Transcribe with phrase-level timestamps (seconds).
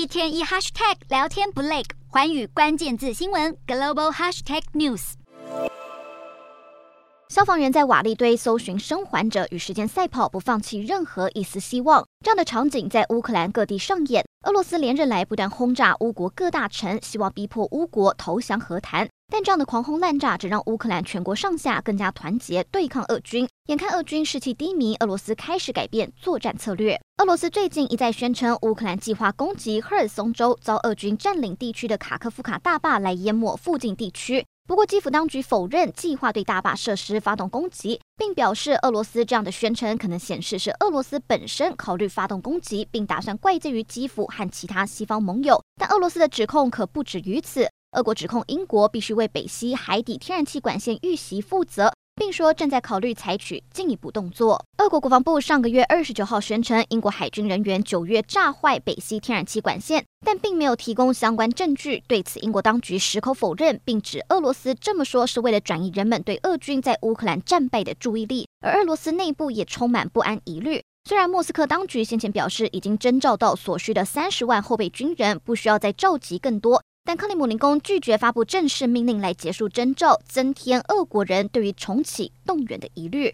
[0.00, 5.12] 一天一 hashtag 聊天不累，环宇关键字新闻 global hashtag news。
[7.28, 12.02] 消防员在瓦砾堆搜寻生还者，与时间赛跑，不放弃任何一丝希望。
[12.24, 14.24] 这样的场景在乌克兰各地上演。
[14.46, 19.06] 俄罗斯连日来不断轰炸乌国各大城，希望逼迫乌国投降和谈。
[19.30, 23.48] 但这样的狂轰滥炸，只让乌克兰全国上下更加团结对抗俄军。
[23.66, 27.00] 眼看俄军士气低迷，俄罗斯开始改变作战策略。
[27.18, 34.44] 俄罗斯最近一再宣称，乌克兰计划攻击赫尔松州遭俄军占领地区的卡科夫卡大坝，来淹没附近地区。
[34.66, 45.60] 不过，基辅当局否认计划对大坝设施发动攻击，并表示俄罗斯这样的宣称可能显示是俄罗斯本身考虑发动攻击，并打算怪罪于基辅和其他西方盟友。
[45.76, 51.92] 但俄罗斯的指控可不止于此，俄国指控英国必须为北溪海底天然气管线遇袭负责。
[52.20, 54.62] 并说正在考虑采取进一步动作。
[54.76, 62.04] 俄国国防部上个月二十九号宣称，英国海军人员九月炸坏北溪天然气管线，但并没有提供相关证据。
[62.06, 68.46] 对此，英国当局矢口否认，并指俄罗斯这么说是为了转移人们对俄军在乌克兰战败的注意力。
[68.60, 70.82] 而俄罗斯内部也充满不安疑虑。
[71.08, 76.82] 虽然莫斯科当局先前表示已经征召到所需的三十万后备军人，不需要再召集更多。
[77.04, 83.28] 但克里姆林宫拒绝发布正式命令来结束征召，增添俄国人对于重启动员的疑虑。